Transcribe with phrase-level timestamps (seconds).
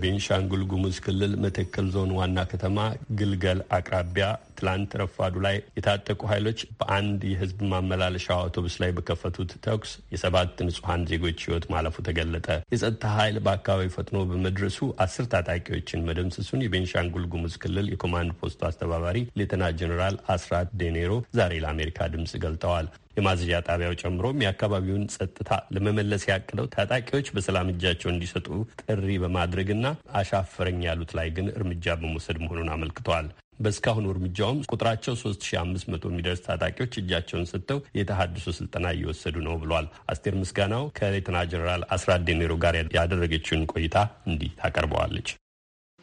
[0.00, 2.78] በቤንሻንጉል ጉሙዝ ክልል መተከል ዞን ዋና ከተማ
[3.18, 4.26] ግልገል አቅራቢያ
[4.58, 11.38] ትላንት ረፋዱ ላይ የታጠቁ ኃይሎች በአንድ የሕዝብ ማመላለሻ አውቶቡስ ላይ በከፈቱት ተኩስ የሰባት ንጹሐን ዜጎች
[11.46, 18.32] ሕይወት ማለፉ ተገለጠ። የጸጥታ ኃይል በአካባቢው ፈጥኖ በመድረሱ አስር ታጣቂዎችን መደምሰሱን የቤንሻንጉል ጉሙዝ ክልል የኮማንድ
[18.40, 25.50] ፖስቱ አስተባባሪ ሌተና ጀኔራል አስራት ዴኔሮ ዛሬ ለአሜሪካ ድምጽ ገልጠዋል። የማዘዣ ጣቢያው ጨምሮም የአካባቢውን ጸጥታ
[25.74, 28.48] ለመመለስ ያቅደው ታጣቂዎች በሰላም እጃቸውን እንዲሰጡ
[28.82, 29.86] ጥሪ በማድረግና
[30.20, 33.28] አሻፈረኝ ያሉት ላይ ግን እርምጃ በመውሰድ መሆኑን አመልክተዋል።
[33.60, 40.84] በእስካሁኑ እርምጃውም ቁጥራቸው 3500 የሚደርስ ታጣቂዎች እጃቸውን ሰጥተው የተሃድሶ ስልጠና እየወሰዱ ነው ብሏል። አስቴር ምስጋናው
[40.98, 43.96] ከሌተና ጀኔራል አስራት ዴኔሮ ጋር ያደረገችውን ቆይታ
[44.30, 45.30] እንዲህ ታቀርበዋለች።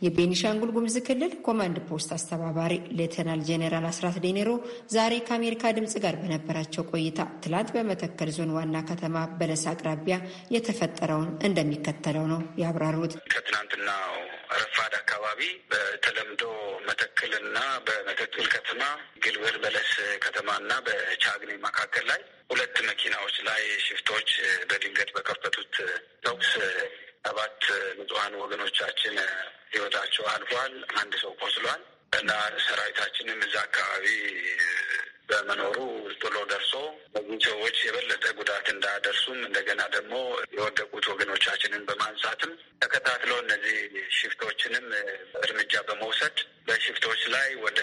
[0.02, 4.50] የቤኒሻንጉል ጉምዝ ክልል ኮማንድ ፖስት አስተባባሪ ሌተናል ጄኔራል አስራት ዴኔሮ
[4.96, 10.18] ዛሬ ከአሜሪካ ድምፅ ጋር በነበራቸው ቆይታ ትላንት በመተከል ዞን ዋና ከተማ በለስ አቅራቢያ
[10.56, 13.90] የተፈጠረውን እንደሚከተለው ነው ያብራሩት። ከትናንትና
[14.56, 16.44] ረፋድ አካባቢ በተለምዶ
[16.90, 18.82] መተክልና በመተክል ከተማ
[19.26, 19.92] ግልበል በለስ
[20.26, 22.22] ከተማና በቻግኔ መካከል ላይ
[22.52, 24.30] ሁለት መኪናዎች ላይ ሽፍቶች
[24.70, 25.76] በድንገት በከፈቱት
[26.26, 26.52] ተኩስ
[27.26, 27.62] ሰባት
[28.00, 29.16] ንጹሐን ወገኖቻችን
[29.72, 31.82] ህይወታቸው አልፏል። አንድ ሰው ቆስሏል
[32.20, 32.32] እና
[32.66, 34.06] ሰራዊታችንም እዛ አካባቢ
[35.30, 35.78] በመኖሩ
[36.22, 36.74] ቶሎ ደርሶ
[37.14, 40.14] በዚህ ሰዎች የበለጠ ጉዳት እንዳያደርሱም እንደገና ደግሞ
[40.56, 42.52] የወደቁት ወገኖቻችንን በማንሳትም
[42.84, 43.78] ተከታትለው እነዚህ
[44.18, 44.86] ሽፍቶችንም
[45.44, 46.38] እርምጃ በመውሰድ
[46.68, 47.80] በሽፍቶች ላይ ወደ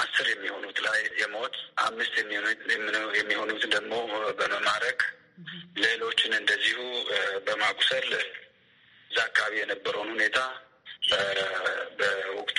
[0.00, 2.14] አስር የሚሆኑት ላይ የሞት አምስት
[3.20, 3.94] የሚሆኑት ደግሞ
[4.38, 5.00] በመማረክ
[5.84, 6.78] ሌሎችን እንደዚሁ
[7.46, 8.08] በማቁሰል
[9.12, 10.38] እዛ አካባቢ የነበረውን ሁኔታ
[11.98, 12.58] በወቅቱ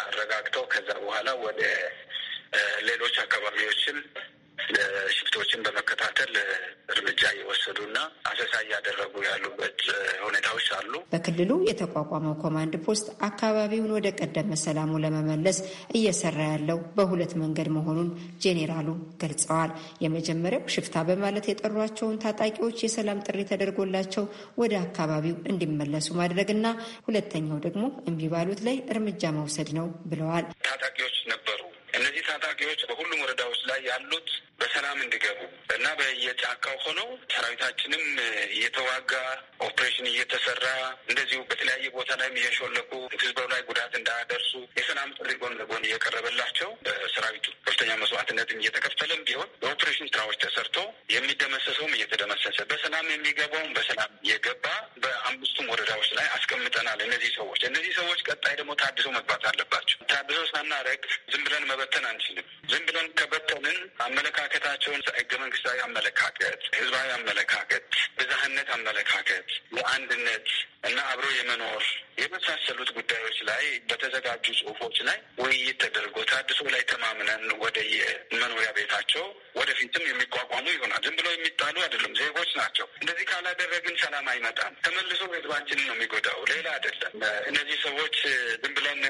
[0.00, 1.62] አረጋግጠው ከዛ በኋላ ወደ
[2.88, 3.96] ሌሎች አካባቢዎችም
[5.16, 6.32] ሽፍቶችን በመከታተል
[6.92, 7.96] እርምጃ እየወሰዱና
[8.30, 9.80] አሰሳ እያደረጉ ያሉበት
[10.24, 15.58] ሁኔታዎች አሉ። በክልሉ የተቋቋመው ኮማንድ ፖስት አካባቢውን ወደ ቀደመ ሰላሙ ለመመለስ
[15.98, 18.08] እየሰራ ያለው በሁለት መንገድ መሆኑን
[18.44, 18.88] ጄኔራሉ
[19.22, 19.72] ገልጸዋል።
[20.04, 24.26] የመጀመሪያው ሽፍታ በማለት የጠሯቸውን ታጣቂዎች የሰላም ጥሪ ተደርጎላቸው
[24.62, 26.66] ወደ አካባቢው እንዲመለሱ ማድረግና
[27.08, 31.60] ሁለተኛው ደግሞ እምቢ ባሉት ላይ እርምጃ መውሰድ ነው ብለዋል። ታጣቂዎች ነበሩ።
[31.98, 34.28] እነዚህ ታጣቂዎች በሁሉም ወረዳዎች ላይ ያሉት
[34.58, 35.38] በሰላም እንዲገቡ
[35.78, 38.04] እና በየጫካው ሆነው ሰራዊታችንም
[38.54, 39.12] እየተዋጋ
[39.68, 40.64] ኦፕሬሽን እየተሰራ
[41.10, 47.46] እንደዚሁ በተለያየ ቦታ ላይም እየሾለኩ ህዝቡ ላይ ጉዳት እንዳያደርሱ የሰላም ጥሪ ጎን ለጎን እየቀረበላቸው በሰራዊቱ
[47.68, 50.76] ከፍተኛ መስዋዕትነትም እየተከፈለም ቢሆን የኦፕሬሽን ስራዎች ተሰርቶ
[51.14, 54.66] የሚደመሰሰውም እየተደመሰሰ በሰላም የሚገባውም በሰላም የገባ
[55.04, 61.02] በአምስቱም ወረዳዎች ላይ አስቀምጠናል። እነዚህ ሰዎች እነዚህ ሰዎች ቀጣይ ደግሞ ታድሶ መግባት አለባቸው። ታድሶ ሳናረግ
[61.32, 65.32] ዝም ብለን መበተን አንችልም። ዝም ብለን ከበተንን አመለካከታቸውን ህገ
[65.68, 67.84] መንግስታዊ አመለካከት፣ ህዝባዊ አመለካከት፣
[68.18, 69.46] ብዝሃነት አመለካከት፣
[69.76, 70.46] የአንድነት
[70.88, 71.84] እና አብሮ የመኖር
[72.20, 79.26] የመሳሰሉት ጉዳዮች ላይ በተዘጋጁ ጽሁፎች ላይ ውይይት ተደርጎ ታድሶ ላይ ተማምነን ወደ የመኖሪያ ቤታቸው
[79.58, 85.86] ወደፊትም የሚቋቋሙ ይሆናል። ዝም ብሎ የሚጣሉ አይደሉም፣ ዜጎች ናቸው። እንደዚህ ካላደረግን ሰላም አይመጣም። ተመልሶ ህዝባችንን
[85.88, 87.14] ነው የሚጎዳው፣ ሌላ አይደለም።
[87.50, 88.16] እነዚህ ሰዎች
[88.62, 89.00] ዝም ብለን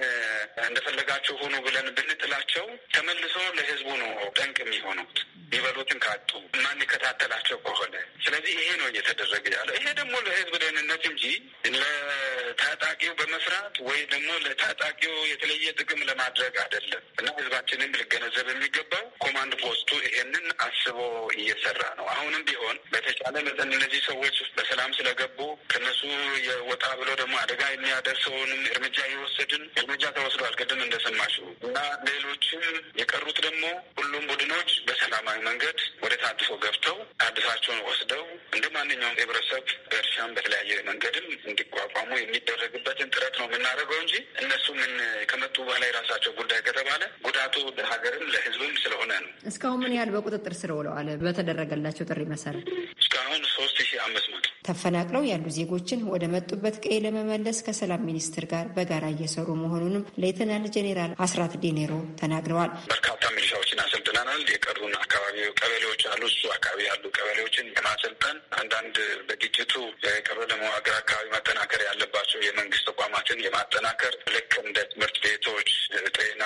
[0.69, 2.67] እንደፈለጋቸው ሆኑ ብለን ብንጥላቸው
[2.97, 5.17] ተመልሶ ለህዝቡ ነው ጠንቅ የሚሆኑት
[5.49, 6.31] የሚበሉትን ካጡ
[6.65, 11.25] ማንከታተላቸው ከሆነ። ስለዚህ ይሄ ነው እየተደረገ ያለው። ይሄ ደግሞ ለህዝብ ደህንነት እንጂ
[11.75, 19.91] ለታጣቂው በመስራት ወይ ደግሞ ለታጣቂው የተለየ ጥቅም ለማድረግ አይደለም እና ህዝባችንም ሊገነዘብ የሚገባው ኮማንድ ፖስቱ
[20.07, 20.99] ይሄንን አስቦ
[21.39, 25.39] እየሰራ ነው። አሁንም ቢሆን በተቻለ መጠን እነዚህ ሰዎች በሰላም ስለገቡ
[25.73, 26.03] ከነሱ
[26.49, 31.77] የወጣ ብሎ ደግሞ አደጋ የሚያደርሰውንም እርምጃ እየወሰድን እርምጃ ተወስዷል። ቅድም እንደሰማችሁ እና
[32.09, 32.65] ሌሎችም
[33.01, 33.65] የቀሩት ደግሞ
[34.01, 38.25] ሁሉም ቡድኖች በሰላማዊ መንገድ ወደ ታድሶ ገብተው ታድሳቸውን ወስደው
[38.57, 41.27] እንደ ማንኛውም ህብረተሰብ በእርሻም በተለያየ መንገድም
[41.61, 44.93] እንዲቋቋሙ የሚደረግበትን ጥረት ነው የምናደርገው እንጂ እነሱ ምን
[45.31, 50.73] ከመጡ በኋላ የራሳቸው ጉዳይ ከተባለ ጉዳቱ ለሀገርም ለህዝብም ስለሆነ ነው። እስካሁን ምን ያህል በቁጥጥር ስር
[50.79, 51.09] ውለዋል?
[51.25, 52.69] በተደረገላቸው ጥሪ መሰረት
[53.03, 58.67] እስካሁን ሶስት ሺህ አምስት መቶ ተፈናቅለው ያሉ ዜጎችን ወደ መጡበት ቀዬ ለመመለስ ከሰላም ሚኒስቴር ጋር
[58.77, 62.73] በጋራ እየሰሩ መሆኑንም ሌተናል ጄኔራል አስራት ዴኔሮ ተናግረዋል።
[64.11, 68.97] አሰልጥነናል። የቀሩን አካባቢ ቀበሌዎች አሉ። እሱ አካባቢ ያሉ ቀበሌዎችን የማሰልጠን አንዳንድ
[69.29, 69.73] በግጭቱ
[70.07, 75.71] የቀበሌ መዋቅር አካባቢ ማጠናከር ያለባቸው የመንግስት ተቋማትን የማጠናከር ልክ እንደ ትምህርት ቤቶች፣
[76.19, 76.43] ጤና፣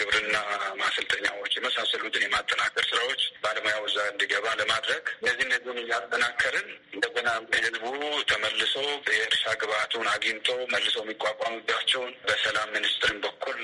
[0.00, 0.36] ግብርና
[0.80, 7.84] ማሰልጠኛዎች የመሳሰሉትን የማጠናከር ስራዎች ባለሙያው እዛ እንዲገባ ለማድረግ እነዚህ እነዚህን እያጠናከርን እንደገና ህዝቡ
[8.30, 8.74] ተመልሶ
[9.12, 13.58] የእርሻ ግብአቱን አግኝቶ መልሶ የሚቋቋምባቸውን በሰላም ሚኒስትርን በኩል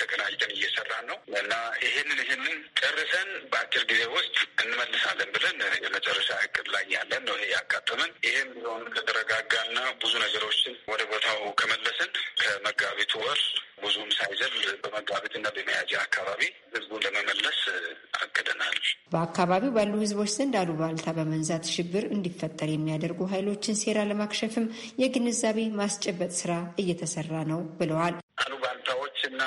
[0.00, 1.52] ተቀናጅተን እየሰራን ነው እና
[1.84, 8.50] ይህንን ይህንን ጨርሰን በአጭር ጊዜ ውስጥ እንመልሳለን ብለን የመጨረሻ እቅድ ላይ ያለን ነው ያጋጠመን። ይህም
[8.56, 12.10] ቢሆን ከተረጋጋና ብዙ ነገሮችን ወደ ቦታው ከመለስን
[12.40, 13.40] ከመጋቢቱ ወር
[13.82, 14.54] ብዙም ሳይዘል
[14.84, 16.40] በመጋቢትና በመያዣ አካባቢ
[16.74, 17.60] ህዝቡን ለመመለስ
[18.20, 18.76] አቅደናል።
[19.12, 24.66] በአካባቢው ባሉ ህዝቦች ዘንድ አሉባልታ በመንዛት ሽብር እንዲፈጠር የሚያደርጉ ኃይሎችን ሴራ ለማክሸፍም
[25.02, 29.42] የግንዛቤ ማስጨበጥ ስራ እየተሰራ ነው ብለዋል። አሉባልታዎች እና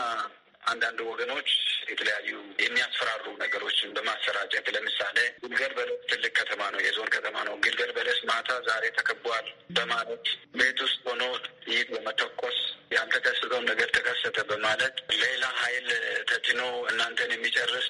[0.65, 1.49] አንዳንድ ወገኖች
[1.89, 2.29] የተለያዩ
[2.63, 8.49] የሚያስፈራሩ ነገሮችን በማሰራጨት ለምሳሌ ግልገል በለስ ትልቅ ከተማ ነው፣ የዞን ከተማ ነው። ግልገል በለስ ማታ
[8.67, 9.47] ዛሬ ተከቧል
[9.77, 10.25] በማለት
[10.55, 11.23] ቤት ውስጥ ሆኖ
[11.89, 12.22] በመተኮስ
[16.53, 17.85] ተጭኖ እናንተን የሚጨርስ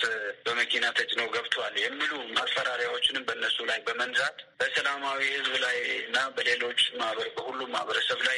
[0.45, 6.80] በመኪና ተጭኖ ገብቷል የሚሉ ማስፈራሪያዎችንም በእነሱ ላይ በመንዛት በሰላማዊ ህዝብ ላይ እና በሌሎች
[7.38, 8.38] በሁሉም ማህበረሰብ ላይ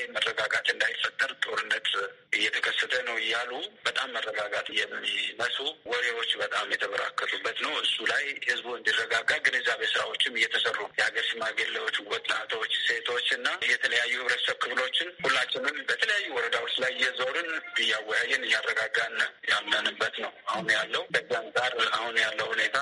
[2.85, 3.51] እየተከሰተ ነው እያሉ
[3.85, 5.57] በጣም መረጋጋት የሚነሱ
[5.91, 13.27] ወሬዎች በጣም የተበራከቱበት ነው። እሱ ላይ ህዝቡ እንዲረጋጋ ግንዛቤ ስራዎችም እየተሰሩ የሀገር ሽማግሌዎች፣ ወጣቶች፣ ሴቶች
[13.37, 17.49] እና የተለያዩ ህብረተሰብ ክፍሎችን ሁላችንም በተለያዩ ወረዳዎች ላይ እየዞርን
[17.83, 19.15] እያወያየን እያረጋጋን
[19.51, 22.77] ያለንበት ነው አሁን ያለው። ከዚህ አንጻር አሁን ያለው ሁኔታ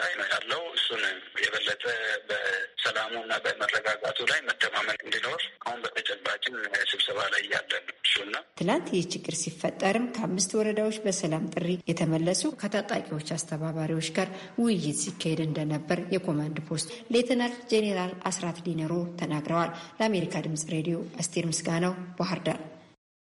[0.00, 1.02] ላይ ነው ያለው። እሱን
[1.42, 1.82] የበለጠ
[2.28, 6.56] በሰላሙ እና በመረጋጋቱ ላይ መተማመን እንዲኖር አሁን በተጨባጭ
[6.90, 14.08] ስብሰባ ላይ እያለን እሱና ትላንት ይህ ችግር ሲፈጠርም ከአምስት ወረዳዎች በሰላም ጥሪ የተመለሱ ከታጣቂዎች አስተባባሪዎች
[14.18, 14.30] ጋር
[14.60, 19.70] ውይይት ሲካሄድ እንደነበር የኮማንድ ፖስቱ ሌተናል ጄኔራል አስራት ዲነሮ ተናግረዋል።
[20.00, 22.60] ለአሜሪካ ድምጽ ሬዲዮ አስቴር ምስጋናው ባህር ዳር